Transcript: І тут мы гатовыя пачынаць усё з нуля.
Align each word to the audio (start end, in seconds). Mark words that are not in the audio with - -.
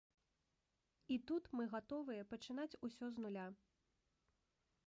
І 1.15 1.17
тут 1.31 1.43
мы 1.59 1.63
гатовыя 1.75 2.25
пачынаць 2.31 2.79
усё 2.89 3.05
з 3.19 3.27
нуля. 3.27 3.45